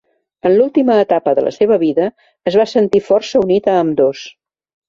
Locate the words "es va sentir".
2.53-3.05